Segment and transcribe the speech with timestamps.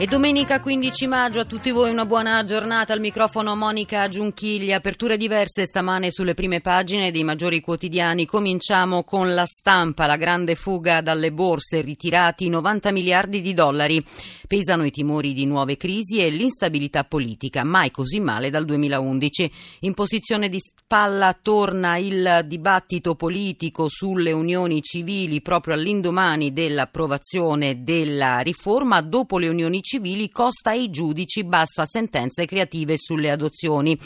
[0.00, 4.76] E domenica 15 maggio a tutti voi una buona giornata al microfono Monica Giunchiglia.
[4.76, 8.24] Aperture diverse stamane sulle prime pagine dei maggiori quotidiani.
[8.24, 14.00] Cominciamo con la stampa, la grande fuga dalle borse, ritirati 90 miliardi di dollari.
[14.46, 19.50] Pesano i timori di nuove crisi e l'instabilità politica, mai così male dal 2011.
[19.80, 28.38] In posizione di spalla torna il dibattito politico sulle unioni civili proprio all'indomani dell'approvazione della
[28.38, 29.00] riforma.
[29.00, 29.86] Dopo le unioni civili
[30.30, 33.98] costa ai giudici, basta sentenze creative sulle adozioni.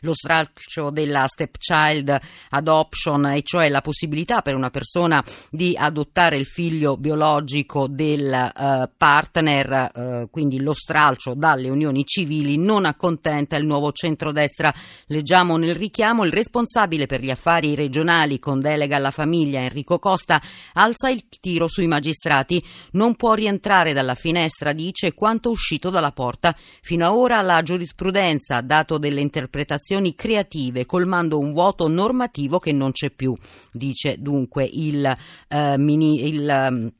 [0.00, 2.18] Lo stralcio della stepchild
[2.50, 8.90] adoption, e cioè la possibilità per una persona di adottare il figlio biologico del eh,
[8.96, 14.72] partner, eh, quindi lo stralcio dalle unioni civili, non accontenta il nuovo centrodestra.
[15.06, 20.40] Leggiamo nel richiamo il responsabile per gli affari regionali con delega alla famiglia Enrico Costa
[20.74, 22.62] alza il tiro sui magistrati.
[22.92, 26.56] Non può rientrare dalla finestra, dice, quanto uscito dalla porta.
[26.80, 32.72] Fino ad ora la giurisprudenza ha dato delle interpretazioni creative, colmando un vuoto normativo che
[32.72, 33.34] non c'è più,
[33.70, 35.14] dice dunque il,
[35.48, 36.92] eh, mini, il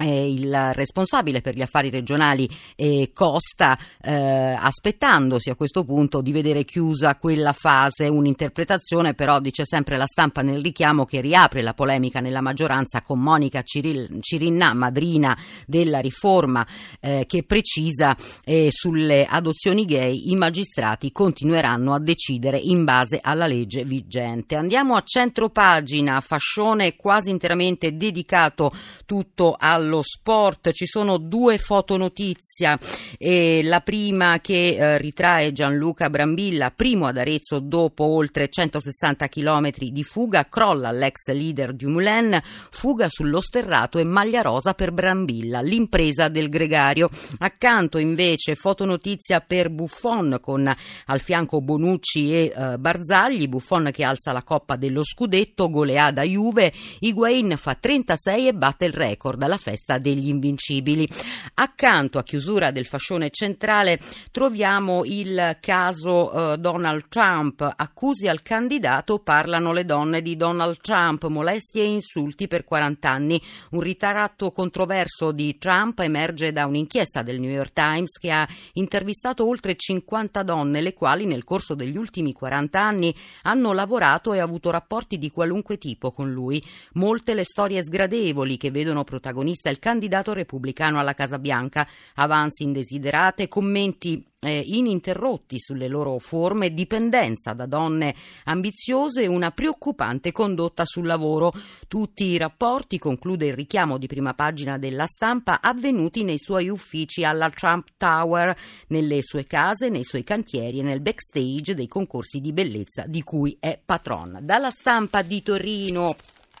[0.00, 6.32] eh, il responsabile per gli affari regionali eh, Costa, eh, aspettandosi a questo punto di
[6.32, 11.74] vedere chiusa quella fase, un'interpretazione però dice sempre la stampa nel richiamo che riapre la
[11.74, 16.66] polemica nella maggioranza con Monica Ciril, Cirinna, madrina della riforma,
[17.00, 23.46] eh, che precisa eh, sulle adozioni gay i magistrati continueranno a decidere in base alla
[23.46, 24.56] legge vigente.
[24.56, 28.70] Andiamo a centro pagina, fascione quasi interamente dedicato
[29.04, 32.78] tutto al allo sport ci sono due fotonotizia.
[33.18, 39.70] E la prima che eh, ritrae Gianluca Brambilla, primo ad Arezzo dopo oltre 160 km
[39.90, 45.60] di fuga, crolla l'ex leader di Moulin, fuga sullo sterrato e maglia rosa per Brambilla,
[45.60, 47.08] l'impresa del gregario.
[47.38, 50.72] Accanto invece fotonotizia per Buffon con
[51.06, 56.72] al fianco Bonucci e eh, Barzagli, Buffon che alza la coppa dello scudetto, goleada Juve,
[57.00, 61.08] Higuain fa 36 e batte il record alla festa festa degli invincibili.
[61.54, 63.98] Accanto a chiusura del fascione centrale
[64.30, 67.72] troviamo il caso eh, Donald Trump.
[67.76, 73.40] Accusi al candidato parlano le donne di Donald Trump, molestie e insulti per 40 anni.
[73.70, 79.46] Un ritratto controverso di Trump emerge da un'inchiesta del New York Times che ha intervistato
[79.46, 84.70] oltre 50 donne, le quali nel corso degli ultimi 40 anni hanno lavorato e avuto
[84.70, 86.62] rapporti di qualunque tipo con lui.
[86.94, 91.86] Molte le storie sgradevoli che vedono protagonisti intervista il candidato repubblicano alla Casa Bianca,
[92.16, 98.14] avanzi indesiderate, commenti eh, ininterrotti sulle loro forme, dipendenza da donne
[98.44, 101.52] ambiziose e una preoccupante condotta sul lavoro.
[101.86, 107.24] Tutti i rapporti, conclude il richiamo di prima pagina della stampa, avvenuti nei suoi uffici
[107.24, 108.56] alla Trump Tower,
[108.88, 113.56] nelle sue case, nei suoi cantieri e nel backstage dei concorsi di bellezza di cui
[113.60, 114.40] è patron.
[114.42, 116.16] Dalla stampa di Torino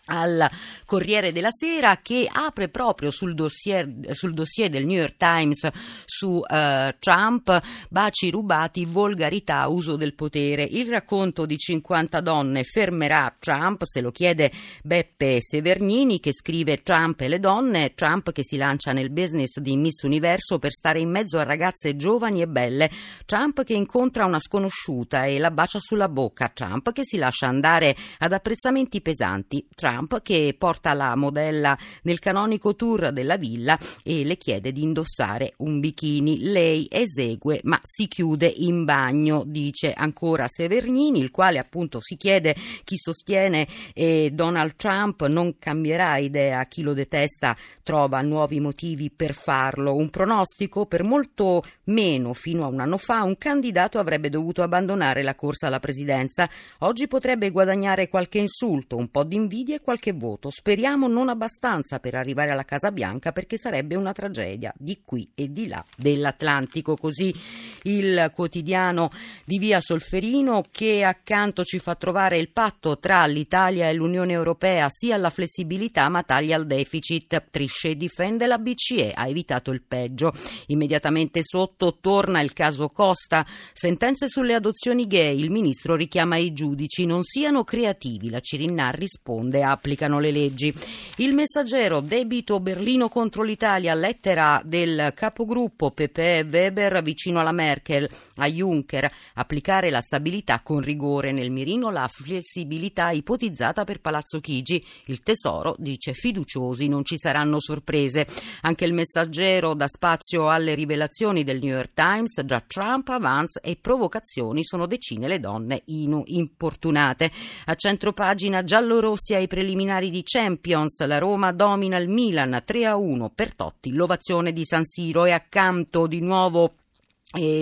[0.06, 0.50] al
[0.84, 5.68] Corriere della Sera che apre proprio sul dossier, sul dossier del New York Times
[6.04, 10.64] su uh, Trump, baci rubati, volgarità, uso del potere.
[10.64, 14.50] Il racconto di 50 donne fermerà Trump, se lo chiede
[14.82, 19.76] Beppe Severnini che scrive Trump e le donne, Trump che si lancia nel business di
[19.76, 22.90] Miss Universo per stare in mezzo a ragazze giovani e belle,
[23.24, 27.94] Trump che incontra una sconosciuta e la bacia sulla bocca, Trump che si lascia andare
[28.18, 34.24] ad apprezzamenti pesanti, Trump Trump che porta la modella nel canonico tour della villa e
[34.24, 36.40] le chiede di indossare un bikini.
[36.40, 42.54] Lei esegue ma si chiude in bagno, dice ancora Severnini, il quale appunto si chiede
[42.84, 49.34] chi sostiene eh, Donald Trump non cambierà idea, chi lo detesta trova nuovi motivi per
[49.34, 49.94] farlo.
[49.94, 55.22] Un pronostico per molto meno fino a un anno fa un candidato avrebbe dovuto abbandonare
[55.22, 56.48] la corsa alla presidenza.
[56.78, 60.50] Oggi potrebbe guadagnare qualche insulto, un po' di invidia qualche voto.
[60.50, 65.52] Speriamo non abbastanza per arrivare alla Casa Bianca perché sarebbe una tragedia di qui e
[65.52, 66.96] di là dell'Atlantico.
[66.96, 67.34] Così
[67.82, 69.10] il quotidiano
[69.44, 74.88] di Via Solferino che accanto ci fa trovare il patto tra l'Italia e l'Unione Europea
[74.88, 77.48] sia alla flessibilità ma taglia al deficit.
[77.50, 80.32] Trisce difende la BCE, ha evitato il peggio.
[80.66, 83.44] Immediatamente sotto torna il caso Costa.
[83.72, 85.38] Sentenze sulle adozioni gay.
[85.38, 88.30] Il ministro richiama i giudici non siano creativi.
[88.30, 90.72] La Cirinna risponde a applicano le leggi.
[91.16, 98.46] Il messaggero debito Berlino contro l'Italia, lettera del capogruppo Pepe Weber vicino alla Merkel, a
[98.46, 104.84] Juncker, applicare la stabilità con rigore nel mirino la flessibilità ipotizzata per Palazzo Chigi.
[105.06, 108.26] Il Tesoro dice fiduciosi, non ci saranno sorprese.
[108.62, 113.60] Anche il messaggero dà spazio alle rivelazioni del New York Times, da Trump a Vance
[113.62, 117.30] e provocazioni sono decine le donne inu importunate.
[117.66, 123.30] A centropagina giallorossi ai preliminari di Champions, la Roma domina il Milan 3 a 1
[123.32, 126.72] per Totti, l'ovazione di San Siro e accanto di nuovo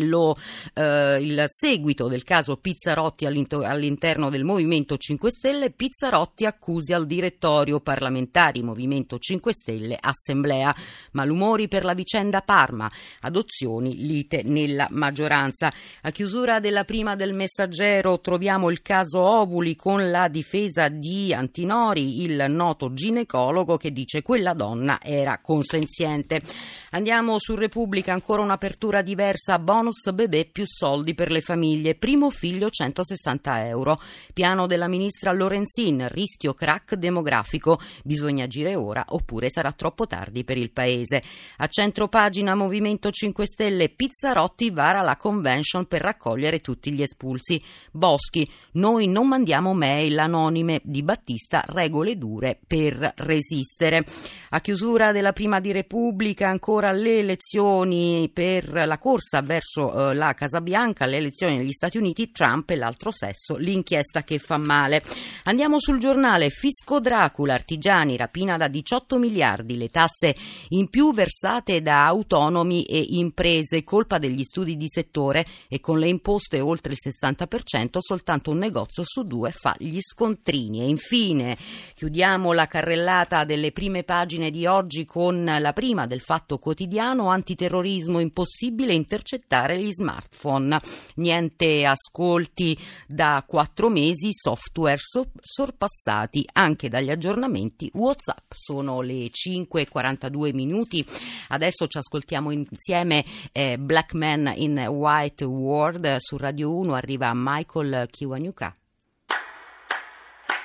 [0.01, 0.37] lo,
[0.75, 7.81] eh, il seguito del caso Pizzarotti all'interno del Movimento 5 Stelle, Pizzarotti accusi al direttorio
[7.81, 10.75] parlamentari Movimento 5 Stelle Assemblea,
[11.13, 12.91] malumori per la vicenda Parma,
[13.21, 15.73] adozioni, lite nella maggioranza.
[16.03, 22.23] A chiusura della prima del messaggero troviamo il caso Ovuli con la difesa di Antinori,
[22.23, 26.43] il noto ginecologo che dice quella donna era consenziente.
[26.91, 32.71] Andiamo su Repubblica, ancora un'apertura diversa bonus bebè più soldi per le famiglie, primo figlio
[32.71, 34.01] 160 euro.
[34.33, 40.57] Piano della ministra Lorenzin, rischio crack demografico, bisogna agire ora oppure sarà troppo tardi per
[40.57, 41.23] il paese.
[41.59, 47.63] A centro pagina Movimento 5 Stelle, Pizzarotti vara la convention per raccogliere tutti gli espulsi.
[47.93, 54.05] Boschi, noi non mandiamo mail anonime di Battista, regole dure per resistere.
[54.51, 60.33] A chiusura della prima di Repubblica ancora le elezioni per la corsa verso eh, la
[60.35, 65.03] Casa Bianca, le elezioni negli Stati Uniti, Trump e l'altro sesso, l'inchiesta che fa male.
[65.45, 70.37] Andiamo sul giornale, fisco Dracula, artigiani, rapina da 18 miliardi, le tasse
[70.69, 76.07] in più versate da autonomi e imprese, colpa degli studi di settore e con le
[76.07, 80.83] imposte oltre il 60% soltanto un negozio su due fa gli scontrini.
[80.83, 81.57] E infine
[81.97, 88.21] chiudiamo la carrellata delle prime pagine di oggi con la prima del Fatto Quotidiano, antiterrorismo
[88.21, 90.81] impossibile intercettare intercettare gli smartphone.
[91.17, 98.53] Niente ascolti da quattro mesi, software so- sorpassati anche dagli aggiornamenti WhatsApp.
[98.55, 101.05] Sono le 5.42 minuti.
[101.49, 106.17] Adesso ci ascoltiamo insieme eh, Black Man in White World.
[106.19, 108.75] Su Radio 1 arriva Michael Kiwanuka.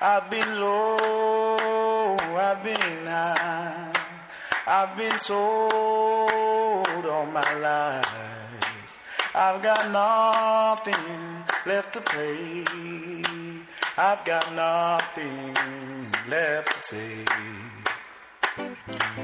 [0.02, 3.92] I've been low, I've been high,
[4.68, 8.45] I've been sold all my life.
[9.38, 12.64] I've got nothing left to play.
[13.98, 15.54] I've got nothing
[16.30, 17.26] left to say.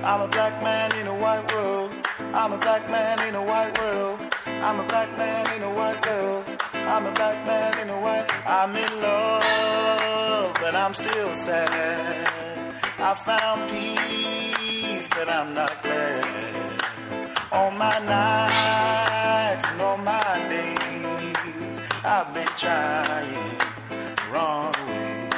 [0.04, 1.94] I'm a black man in a white world.
[2.34, 4.20] I'm a black man in a white world.
[4.48, 6.46] I'm a black man in a white world.
[6.74, 8.28] I'm a black man in a white.
[8.46, 12.76] I'm in love, but I'm still sad.
[13.00, 16.82] I found peace, but I'm not glad.
[17.54, 19.11] On my night
[22.24, 25.30] I've been trying to run away.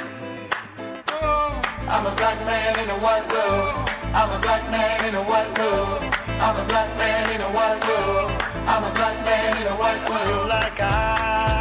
[1.87, 3.89] I'm a black man in a white world.
[4.13, 6.03] I'm a black man in a white world.
[6.27, 8.31] I'm a black man in a white world.
[8.67, 10.49] I'm a black man in a white world.
[10.49, 11.52] Like I've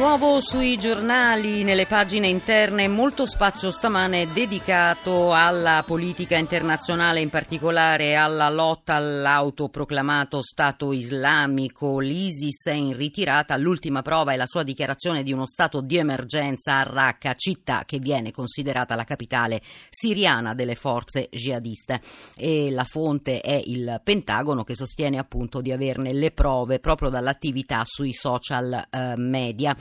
[0.00, 8.16] nuovo sui giornali, nelle pagine interne, molto spazio stamane dedicato alla politica internazionale, in particolare
[8.16, 11.98] alla lotta all'autoproclamato Stato islamico.
[11.98, 16.78] L'ISIS è in ritirata, l'ultima prova è la sua dichiarazione di uno stato di emergenza
[16.78, 22.00] a Raqqa, città che viene considerata la capitale siriana delle forze jihadiste.
[22.36, 27.82] E la fonte è il Pentagono che sostiene appunto di averne le prove proprio dall'attività
[27.84, 29.76] sui social eh, media.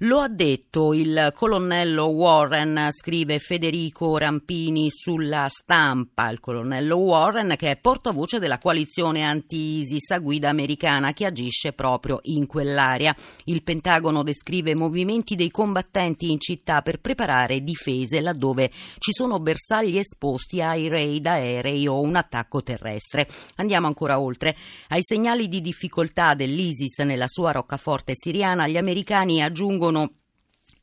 [0.00, 6.28] Lo ha detto il colonnello Warren, scrive Federico Rampini sulla stampa.
[6.28, 12.18] Il colonnello Warren che è portavoce della coalizione anti-ISIS a guida americana che agisce proprio
[12.24, 13.16] in quell'area.
[13.44, 19.96] Il Pentagono descrive movimenti dei combattenti in città per preparare difese laddove ci sono bersagli
[19.96, 23.26] esposti ai raid aerei o un attacco terrestre.
[23.54, 24.54] Andiamo ancora oltre.
[24.88, 30.10] Ai segnali di difficoltà dell'ISIS nella sua roccaforte siriana, gli americani aggiungono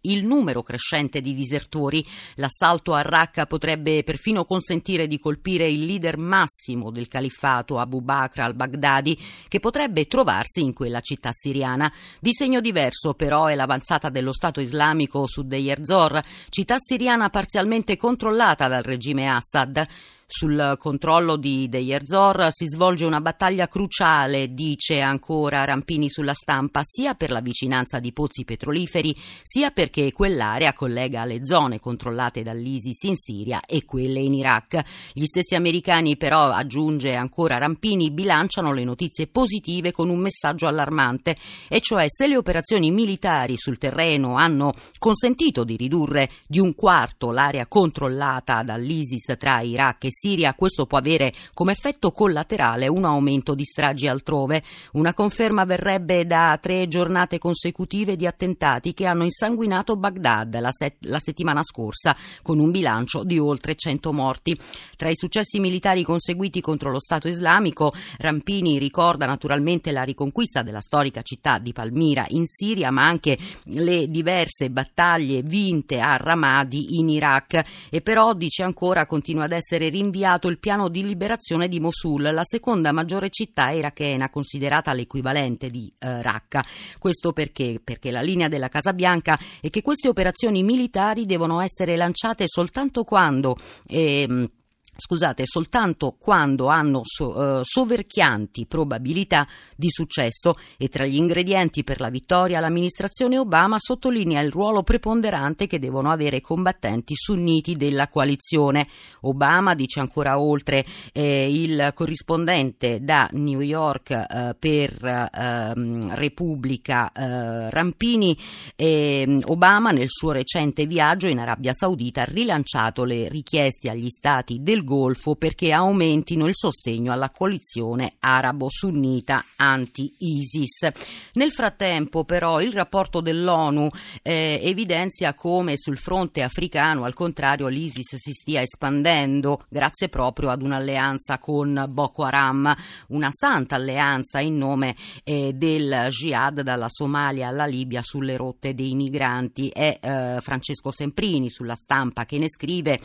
[0.05, 2.05] il numero crescente di disertori.
[2.36, 8.41] L'assalto a Raqqa potrebbe perfino consentire di colpire il leader massimo del califfato Abu Bakr
[8.41, 9.17] al-Baghdadi,
[9.48, 11.91] che potrebbe trovarsi in quella città siriana.
[12.20, 17.96] Di segno diverso però è l'avanzata dello Stato islamico su Deir Zor, città siriana parzialmente
[17.96, 19.88] controllata dal regime Assad.
[20.35, 26.81] Sul controllo di Deir Zor si svolge una battaglia cruciale, dice ancora Rampini sulla stampa,
[26.83, 33.03] sia per la vicinanza di pozzi petroliferi, sia perché quell'area collega le zone controllate dall'ISIS
[33.03, 34.81] in Siria e quelle in Iraq.
[35.13, 41.37] Gli stessi americani però, aggiunge ancora Rampini, bilanciano le notizie positive con un messaggio allarmante,
[41.69, 47.29] e cioè se le operazioni militari sul terreno hanno consentito di ridurre di un quarto
[47.29, 50.21] l'area controllata dall'ISIS tra Iraq e Siria,
[50.56, 54.63] questo può avere come effetto collaterale un aumento di stragi altrove.
[54.94, 61.03] Una conferma verrebbe da tre giornate consecutive di attentati che hanno insanguinato Baghdad la, set-
[61.06, 64.58] la settimana scorsa, con un bilancio di oltre 100 morti.
[64.96, 70.80] Tra i successi militari conseguiti contro lo Stato islamico, Rampini ricorda naturalmente la riconquista della
[70.80, 77.10] storica città di Palmira in Siria, ma anche le diverse battaglie vinte a Ramadi in
[77.10, 77.62] Iraq.
[77.89, 82.22] E però, dice ancora, continua ad essere rinviato inviato il piano di liberazione di Mosul,
[82.22, 86.63] la seconda maggiore città irachena considerata l'equivalente di eh, Raqqa.
[87.00, 87.82] Questo perché?
[87.84, 93.03] Perché la linea della Casa Bianca è che queste operazioni militari devono essere lanciate soltanto
[93.03, 94.50] quando eh,
[94.95, 102.00] scusate, soltanto quando hanno so, eh, soverchianti probabilità di successo e tra gli ingredienti per
[102.00, 108.07] la vittoria l'amministrazione Obama sottolinea il ruolo preponderante che devono avere i combattenti sunniti della
[108.07, 108.88] coalizione.
[109.21, 117.69] Obama dice ancora oltre eh, il corrispondente da New York eh, per ehm, Repubblica eh,
[117.69, 118.38] Rampini,
[118.75, 124.62] ehm, Obama nel suo recente viaggio in Arabia Saudita ha rilanciato le richieste agli stati
[124.62, 130.87] del Golfo perché aumentino il sostegno alla coalizione arabo-sunnita anti-ISIS.
[131.33, 133.89] Nel frattempo, però, il rapporto dell'ONU
[134.21, 140.61] eh, evidenzia come sul fronte africano, al contrario, l'ISIS si stia espandendo grazie proprio ad
[140.61, 142.73] un'alleanza con Boko Haram,
[143.07, 148.95] una santa alleanza in nome eh, del jihad dalla Somalia alla Libia sulle rotte dei
[148.95, 149.69] migranti.
[149.69, 152.99] È eh, Francesco Semprini sulla stampa che ne scrive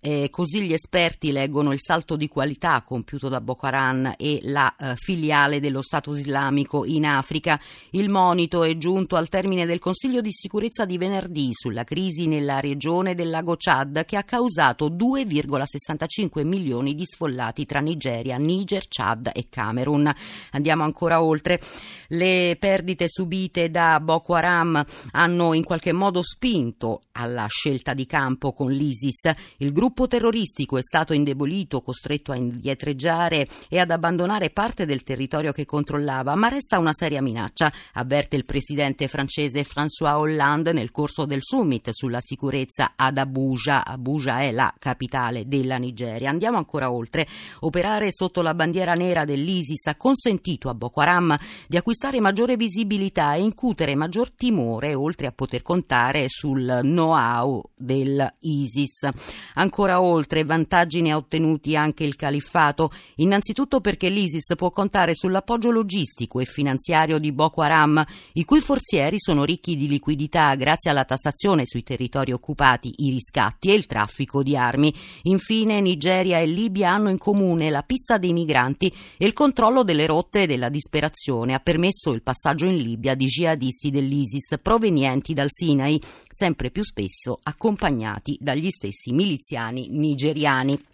[0.00, 4.40] eh, così gli esperti esperti leggono il salto di qualità compiuto da Boko Haram e
[4.42, 7.58] la eh, filiale dello Stato islamico in Africa.
[7.90, 12.60] Il monito è giunto al termine del Consiglio di sicurezza di venerdì sulla crisi nella
[12.60, 19.30] regione del lago Chad che ha causato 2,65 milioni di sfollati tra Nigeria, Niger, Chad
[19.32, 20.12] e Camerun.
[20.50, 21.60] Andiamo ancora oltre.
[22.08, 28.52] Le perdite subite da Boko Haram hanno in qualche modo spinto alla scelta di campo
[28.52, 29.30] con l'ISIS.
[29.58, 35.52] Il gruppo terroristico è stato indebolito, costretto a indietreggiare e ad abbandonare parte del territorio
[35.52, 41.24] che controllava, ma resta una seria minaccia, avverte il presidente francese François Hollande nel corso
[41.24, 43.84] del summit sulla sicurezza ad Abuja.
[43.84, 46.30] Abuja è la capitale della Nigeria.
[46.30, 47.26] Andiamo ancora oltre.
[47.60, 51.36] Operare sotto la bandiera nera dell'ISIS ha consentito a Boko Haram
[51.68, 59.08] di acquistare maggiore visibilità e incutere maggior timore, oltre a poter contare sul know-how dell'ISIS.
[59.54, 65.70] Ancora oltre, vantaggi ne ha ottenuti anche il califfato, innanzitutto perché l'ISIS può contare sull'appoggio
[65.70, 71.04] logistico e finanziario di Boko Haram, i cui forzieri sono ricchi di liquidità grazie alla
[71.04, 74.92] tassazione sui territori occupati, i riscatti e il traffico di armi.
[75.22, 80.06] Infine Nigeria e Libia hanno in comune la pista dei migranti e il controllo delle
[80.06, 86.00] rotte della disperazione ha permesso il passaggio in Libia di jihadisti dell'ISIS provenienti dal Sinai,
[86.28, 90.93] sempre più spesso accompagnati dagli stessi miliziani nigeriani.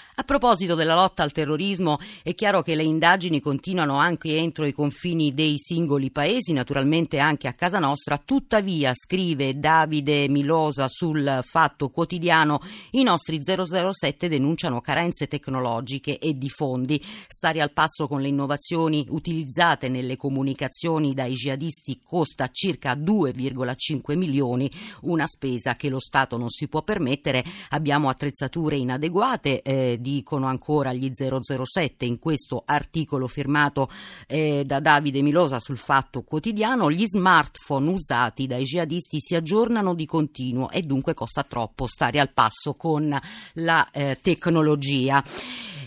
[0.21, 4.71] A proposito della lotta al terrorismo, è chiaro che le indagini continuano anche entro i
[4.71, 8.21] confini dei singoli paesi, naturalmente anche a casa nostra.
[8.23, 12.61] Tuttavia, scrive Davide Milosa sul Fatto Quotidiano,
[12.91, 17.03] i nostri 007 denunciano carenze tecnologiche e di fondi.
[17.25, 24.69] Stare al passo con le innovazioni utilizzate nelle comunicazioni dai jihadisti costa circa 2,5 milioni,
[25.01, 27.43] una spesa che lo Stato non si può permettere.
[27.69, 33.89] Abbiamo attrezzature inadeguate eh, di dicono ancora gli 007 in questo articolo firmato
[34.27, 40.05] eh, da Davide Milosa sul Fatto Quotidiano, gli smartphone usati dai jihadisti si aggiornano di
[40.05, 43.17] continuo e dunque costa troppo stare al passo con
[43.53, 45.23] la eh, tecnologia.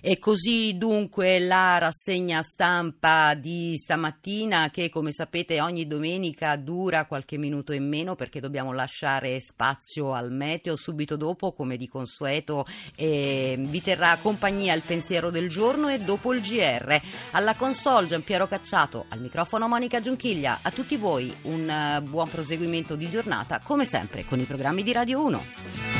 [0.07, 7.39] E così dunque la rassegna stampa di stamattina che come sapete ogni domenica dura qualche
[7.39, 10.77] minuto in meno perché dobbiamo lasciare spazio al meteo.
[10.77, 16.35] Subito dopo, come di consueto, eh, vi terrà compagnia il pensiero del giorno e dopo
[16.35, 17.01] il GR.
[17.31, 20.59] Alla console Giampiero Cacciato, al microfono Monica Giunchiglia.
[20.61, 24.93] A tutti voi un uh, buon proseguimento di giornata, come sempre con i programmi di
[24.93, 25.94] Radio 1.